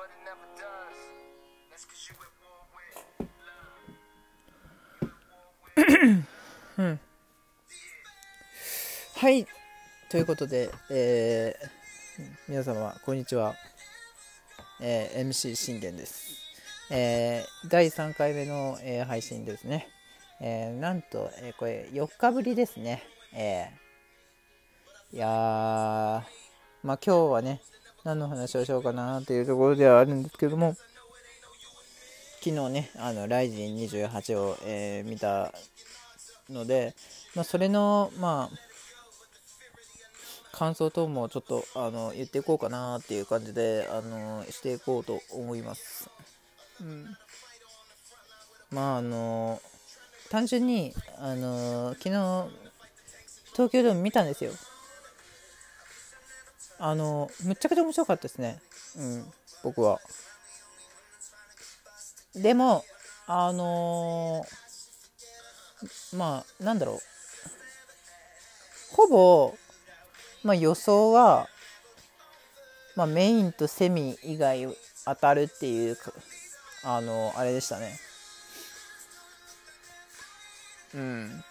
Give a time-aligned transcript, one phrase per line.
[0.00, 0.96] but it never does.
[1.70, 2.96] That's cause you at war with
[6.78, 6.98] love.
[9.20, 9.46] はい。
[10.08, 11.70] ということで、えー
[12.48, 13.54] 皆様、こんにちは。
[14.80, 16.30] えー MC 信玄です。
[16.90, 19.86] えー第3回目の、え配信ですね。
[20.40, 23.02] えなんと、えこれ4日ぶりですね。
[23.34, 23.70] え
[25.12, 27.60] いや、まあ今日はね、
[28.04, 30.76] 何の話をしようかなというところではあるんですけども、
[32.42, 35.52] 昨日ね、あの、ライジン28を、えー見た
[36.48, 36.94] ので、
[37.34, 38.70] まあ、それの、まあ、
[40.60, 46.10] 感想等もちょっとあの言っていこうかなっていう感じであのしていこうと思います。
[46.82, 47.06] うん、
[48.70, 49.58] まああの
[50.28, 52.10] 単純にあの昨日
[53.52, 54.52] 東京ドーム見たんですよ。
[56.80, 58.58] あのむちゃくちゃ面白かったですね。
[58.96, 60.00] うん、僕は。
[62.34, 62.84] でも
[63.26, 64.44] あの
[66.16, 67.00] まあなんだろう
[68.96, 69.54] ほぼ
[70.42, 71.48] まあ、予想は、
[72.96, 74.66] まあ、メインとセミ以外
[75.04, 75.98] 当たるっていう
[76.82, 77.98] あのあれでしたね
[80.94, 81.44] うん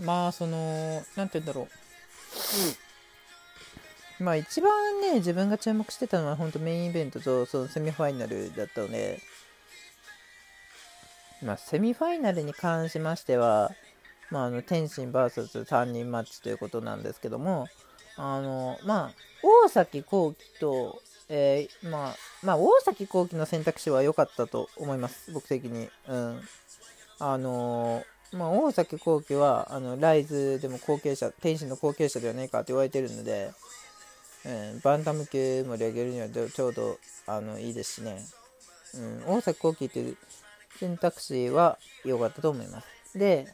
[0.00, 1.68] まあそのなんて言うんだろ
[4.20, 4.22] う。
[4.22, 9.20] まあ一番ね自分が注目してたのは本当メインイベントとそのセミファイナルだったので。
[11.42, 13.70] まあ、セミファイナルに関しましては、
[14.30, 17.68] まあ、あの天心 VS3 人マッチということなんですけども、
[18.16, 19.10] あのまあ、
[19.42, 25.88] 大崎幸喜と、えーまあ、まあ、大崎幸喜の選択肢は良かったと思います、僕的に。
[26.08, 26.40] うん。
[27.18, 28.02] あの
[28.36, 33.50] まあ、大崎幸喜はあのライズでも後継者、天心の後継者ではないかと言われてるので、
[34.44, 38.24] うん、バンタム級盛り上げるにはちょうどあのいいですしね。
[38.94, 40.16] うん、大崎幸喜っていう
[40.78, 43.18] 選択肢は良かったと思います。
[43.18, 43.46] で、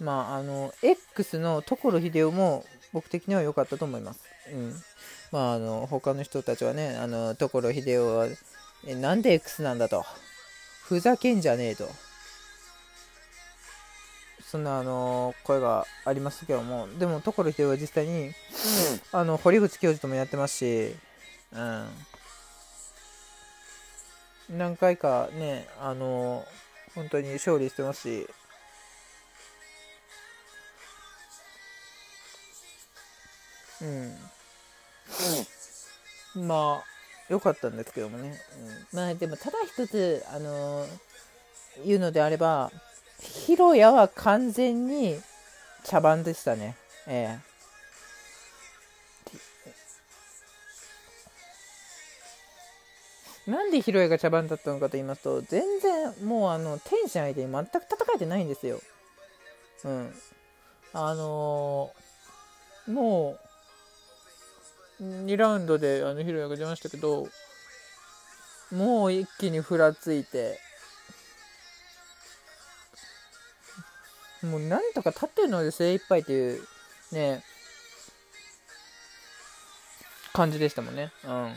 [0.00, 4.20] まあ、あの、X の所秀夫も僕的には良かったと思います。
[4.52, 4.74] うん。
[5.30, 8.26] まあ、あの、他の人たちはね、あの、所秀夫は、
[8.84, 10.04] え、なんで X なんだと。
[10.82, 11.88] ふざけんじゃねえと。
[14.52, 18.32] そんな、あの、声がありますけども、でも、所秀夫は実際に、
[19.10, 20.94] あの、堀口教授ともやってますし、
[21.54, 21.88] うん。
[24.50, 26.44] 何回かね、あの
[26.94, 28.28] 本当に勝利してますし、
[36.34, 36.46] うん。
[36.46, 36.84] まあ、
[37.30, 38.38] 良かったんですけどもね。
[38.92, 40.86] うん、まあ、でも、ただ一つ、あの
[41.86, 42.70] 言うのであれば、
[43.46, 45.18] ヒロヤは完全に
[45.84, 46.76] 茶番でしたね。
[47.06, 47.52] ええ
[53.50, 58.80] なんでヒロヤが茶番だったのかと言いますと、全然もうあの天使相手に全く戦えてないんですよ。
[59.84, 60.14] うん。
[60.92, 63.38] あのーも
[65.00, 67.28] う、2ラウンドであのヒロヤが出ましたけど、
[68.70, 70.58] もう一気にふらついて、
[74.42, 76.62] もうなんとか立ってるので精一杯という
[77.12, 77.42] ね、
[80.32, 81.12] 感じでしたもんね。
[81.24, 81.54] うん。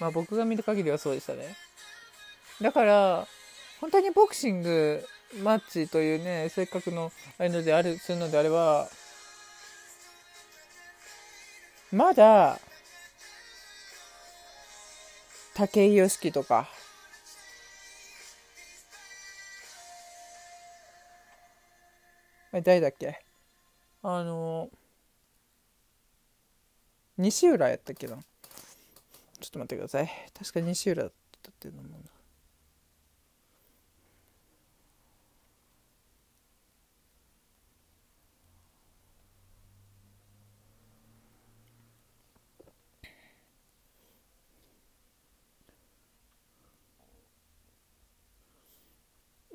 [0.00, 1.56] まあ僕が見る限りはそうでしたね。
[2.60, 3.26] だから、
[3.80, 5.04] 本当にボクシング
[5.42, 8.88] マッチというね、せっかくのあれのである、するのであれば、
[11.92, 12.60] まだ、
[15.54, 16.68] 武井良樹とか、
[22.52, 23.22] 誰だっけ？
[24.02, 24.70] あの、
[27.16, 28.16] 西浦やったっけな？
[28.16, 28.22] ちょ
[29.48, 30.10] っと待ってください。
[30.36, 31.12] 確か西浦だっ
[31.42, 31.96] たっていうのもな。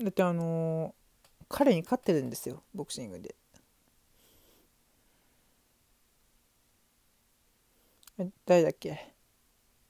[0.04, 1.05] だってあのー
[1.48, 3.36] 彼に勝ってるんですよ、ボクシングで。
[8.46, 9.14] 誰だっけ？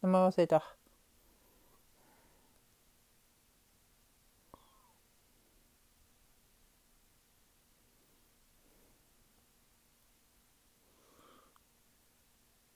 [0.01, 0.75] 名前忘れた。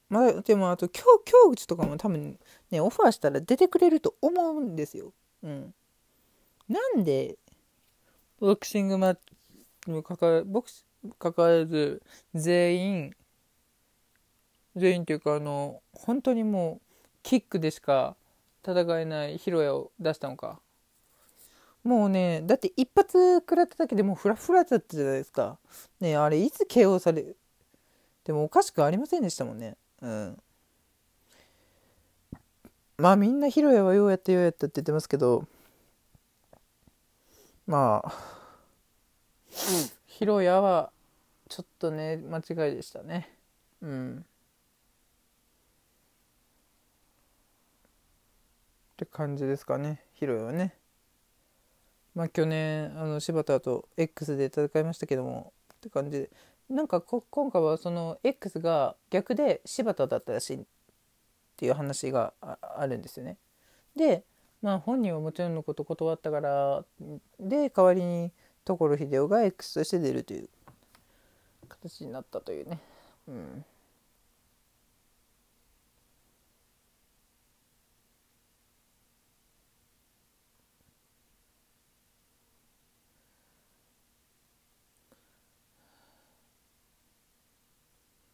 [0.10, 2.40] まあ、でもあと京京口とかも多分
[2.72, 5.14] ねオファーしたら出てくれると思うんですよ。
[5.44, 5.74] うん。
[6.68, 7.38] なんで
[8.40, 9.22] ボクシングマッチ
[9.88, 10.86] にもかかボクシ
[11.18, 12.02] 関わらず
[12.34, 13.16] 全員
[14.76, 16.82] 全員というかあの本当にもう
[17.24, 18.16] キックでしか
[18.66, 20.60] 戦えないヒロヤを出したのか。
[21.84, 25.58] もうねだって一発食らっただけでもうフラフラだったじゃないですか。
[26.00, 27.36] ねあれいつ KO され
[28.26, 29.76] でもおかしくありませんでしたもんね。
[30.02, 30.38] うん。
[32.98, 35.46] まあみんなヒロヤはようやったようやったって言ってますけど
[37.70, 38.12] まあ、
[40.08, 40.92] ヒロヤは
[41.50, 43.30] ちょっとね間違いでしたね。
[43.84, 44.26] うん。
[44.26, 44.26] っ
[48.98, 50.04] て感じですかね。
[50.14, 50.74] ヒロヤはね。
[52.16, 56.12] まあ去年あの柴田と X で戦いましたけどもって感じ。
[56.12, 56.32] で
[56.72, 60.66] なんかこ今回はその X が逆で柴田だったらしいっ
[61.56, 63.38] ていう話がああるんですよね。
[63.96, 64.24] で
[64.62, 66.86] まあ本人はもちろんのこと断ったから
[67.40, 68.32] で代わりに
[68.66, 70.50] 所秀夫が X として出るという
[71.70, 72.80] 形になったというね。
[73.28, 73.66] うん。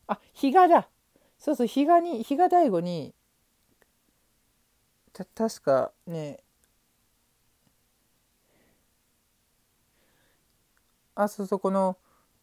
[0.08, 0.88] あ比嘉だ。
[1.38, 3.14] そうそう比嘉に比嘉大吾に
[5.16, 6.44] た確かね
[11.16, 11.98] あそうそうこの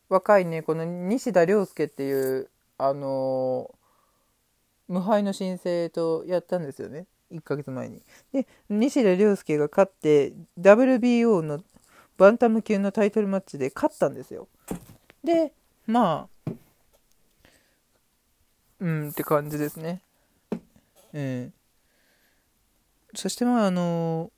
[0.09, 3.83] 若いねこの西田亮介っていうあのー
[4.89, 8.03] 無敗の申請とやったんですよね1ヶ月前に。
[8.33, 11.65] で西田亮介が勝って WBO の
[12.19, 14.49] バンタム級のタイトルマッチで勝ったんですよ。
[15.25, 15.55] で
[15.87, 16.53] まあ
[18.81, 20.03] うんって感じですね。
[21.15, 21.55] うん。
[23.15, 24.33] そしてまああの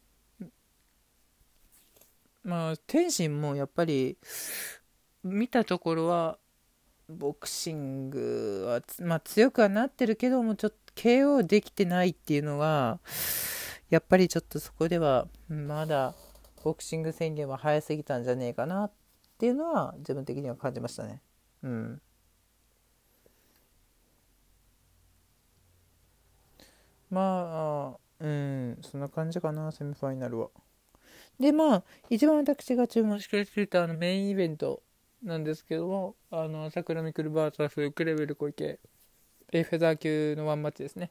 [2.43, 4.19] まあ天心もやっぱり
[5.23, 6.39] 見たところは
[7.09, 12.99] ボクシングはまあ強くはなってるけどもちょっと KO できてないっていうのが
[13.91, 16.15] やっぱりちょっとそこではまだ
[16.63, 18.93] ボクシング宣言は早すぎたんじゃねえかなっ
[19.39, 21.21] ていうのは自分的には感じましたね。
[21.63, 22.01] うん。
[27.11, 30.49] まあ、うん、そんな感じかな、セミファイナルは。
[31.39, 34.83] で、まあ、一番私が注目してたあのメインイベント
[35.23, 38.81] なんですけども、あの、朝倉未来 VS クレベル小池、
[39.53, 41.11] A フェザー級のワンマッチですね。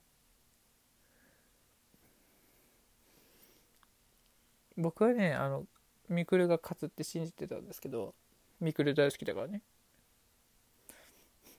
[4.76, 5.68] 僕はね、あの、
[6.10, 8.16] ミクルが勝つって信じてたんですけど、
[8.60, 9.62] ミクル大好きだからね。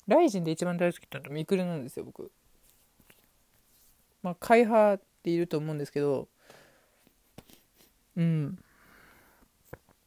[0.08, 2.32] ライジンで一番大好きなのはミクルなんですよ、僕。
[4.20, 6.28] まあ、会派っていると思うんですけど、
[8.14, 8.58] うん。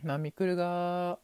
[0.04, 1.18] まあ、ミクルが、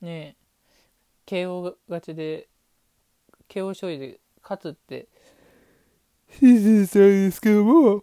[0.00, 2.48] ねえ、KO 勝ちで、
[3.48, 5.06] KO 勝利で勝つって、
[6.32, 8.02] 信じてたんですけども、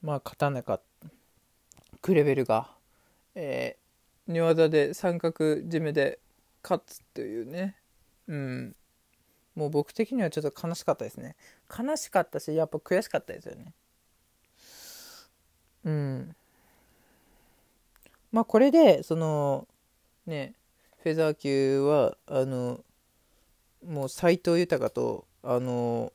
[0.00, 1.08] まあ、勝たなかった。
[2.00, 2.70] クレベルが、
[3.34, 6.20] えー、寝技で三角締めで
[6.62, 7.76] 勝つというね、
[8.28, 8.76] うん。
[9.54, 11.36] もう僕的にはちょっと悲しかったですね。
[11.68, 13.74] 悲しかったし、やっぱ悔しかったですよね。
[15.84, 16.36] うん。
[18.30, 19.68] まあこれで、その、
[20.26, 20.54] ね、
[21.02, 22.82] フェザー級は、あの、
[23.86, 26.12] もう斎藤豊と、あの、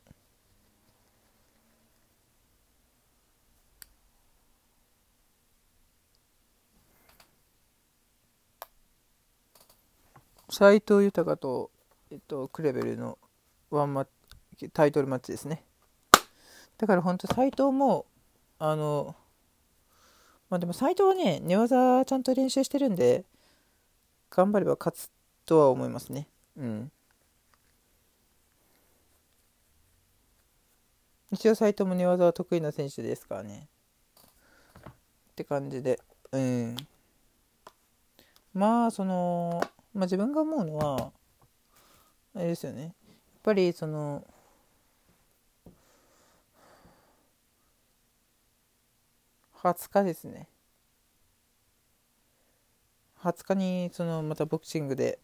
[10.50, 11.70] 斎藤豊と、
[12.10, 13.18] えっと、クレベルの
[13.70, 14.08] ワンマ
[14.74, 15.64] タイトルマッチですね。
[16.78, 18.06] だから本当斎藤も
[18.60, 19.16] あの
[20.50, 23.26] まあでも斎藤はね寝技ちゃんと練習してるんで
[24.30, 25.10] 頑張れば勝つ
[25.46, 26.28] とは思いますね。
[26.58, 26.92] うん。
[31.32, 33.68] 一応斎藤も寝技は得意な選手ですからね。
[34.88, 34.92] っ
[35.36, 36.00] て感じで。
[36.32, 36.76] うん。
[38.54, 39.62] まあその
[39.94, 41.12] まあ自分が思うのは
[42.36, 42.94] あれですよね。
[43.48, 44.28] ぱりその
[49.54, 50.50] 20日ですね。
[53.24, 55.20] 20日にそのまたボクシングで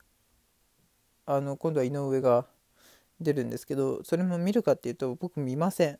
[1.26, 2.46] あの今度は井上が
[3.20, 6.00] 出るんですけどそれも見るかっていうと僕見ません。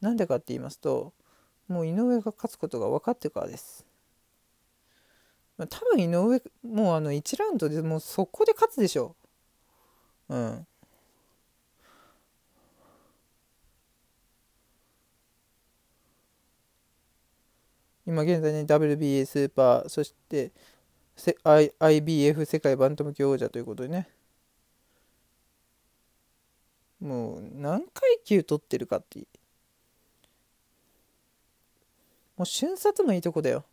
[0.00, 1.12] なんでかって言いますと
[1.66, 3.84] もう井上が勝つことが分かってるからです。
[5.58, 9.16] まあ多分井上もうあの1ラウンドでもう速攻で勝つでしょ
[10.28, 10.36] う。
[10.36, 10.66] うん。
[18.06, 20.52] 今現在ね WBA スーパーそして
[21.44, 24.08] I IBF 世界バンタム級王者ということでね。
[27.00, 29.26] もう何階級取ってるかって
[32.36, 33.64] もう瞬殺もいいとこだよ。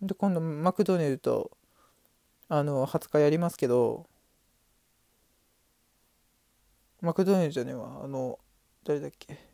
[0.00, 1.50] で今度マクドネルと
[2.48, 4.06] あの20日やりますけど
[7.00, 8.00] マクドネルじゃねえわ。
[8.04, 8.38] あの
[8.84, 9.45] 誰だっけ。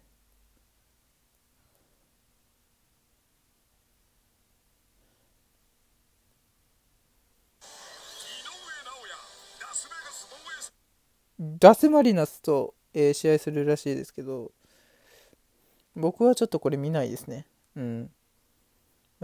[11.59, 14.53] ダスマリナスと、えー、試合するらしいですけど
[15.97, 17.47] 僕はちょっとこれ見ないですね。
[17.77, 18.11] うん。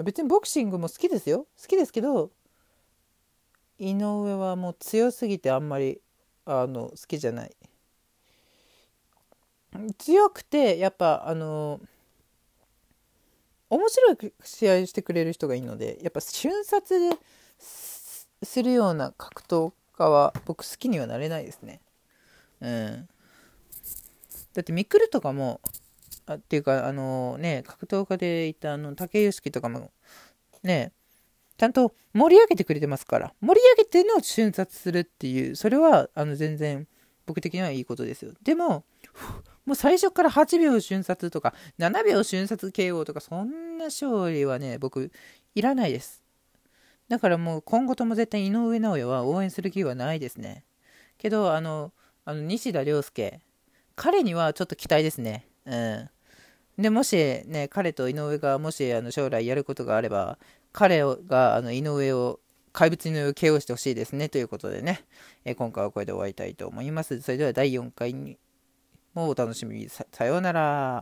[0.04, 1.46] 別にボクシングも好きですよ。
[1.60, 2.30] 好きですけど
[3.78, 6.00] 井上はもう強すぎてあんまり
[6.44, 7.56] あの好きじゃない。
[9.98, 11.80] 強くてやっぱあの
[13.70, 16.94] 面白い試合してくれる人がいいのでやっぱ瞬殺
[18.42, 21.80] するような格闘家は僕好きにはなれないですね。
[22.60, 23.08] うん。
[24.54, 25.60] だってミクルとかも
[26.26, 29.90] あっていうかあのね格闘家でいたあの竹内とかも
[30.62, 30.92] ね
[31.56, 33.32] ちゃんと盛り上げてくれてますから。
[33.40, 36.86] 盛り上げての瞬殺するっていうそれはあの全然
[37.26, 38.32] 僕的にはいいことですよ。
[38.42, 38.84] でも
[39.66, 45.12] もう最初から8秒瞬殺とか7秒瞬殺 KO とかそんな勝利はね僕
[45.54, 46.22] いらないです。
[47.08, 50.64] だからもう今後とも絶対井上尚弥は応援する気はないですね。
[51.18, 51.92] けどあの
[52.28, 53.40] あの西田亮介。
[53.96, 55.46] 彼にはちょっと期待ですね。
[55.64, 56.10] うん。
[56.76, 60.38] でもしね彼と井上がもしあの将来やることがあれば
[60.70, 62.38] 彼があの井上を
[62.74, 65.06] 怪物井上を KO してほしいですねということでね、
[65.46, 67.18] え今回はこれで終わりたいと思います。
[67.22, 68.36] それでは第4回に
[69.14, 69.88] もお楽しみに。
[69.88, 70.96] さようなら。